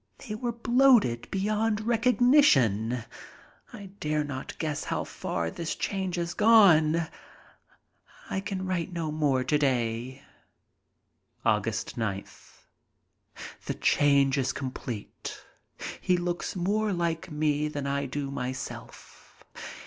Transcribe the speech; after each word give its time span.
They 0.27 0.33
were 0.33 0.51
bloated 0.51 1.29
beyond 1.29 1.81
recognition. 1.81 3.03
I 3.71 3.91
dare 3.99 4.23
not 4.23 4.57
guess 4.57 4.85
how 4.85 5.03
far 5.03 5.51
this 5.51 5.75
change 5.75 6.15
has 6.15 6.33
gone. 6.33 7.07
I 8.27 8.39
can 8.39 8.65
write 8.65 8.91
no 8.91 9.11
more 9.11 9.43
today. 9.43 10.23
Aug. 11.45 11.65
9th. 11.65 12.61
The 13.67 13.75
change 13.75 14.39
is 14.39 14.53
complete. 14.53 15.39
He 16.01 16.17
looks 16.17 16.55
more 16.55 16.91
like 16.91 17.29
me 17.29 17.67
than 17.67 17.85
I 17.85 18.07
do 18.07 18.31
myself. 18.31 19.43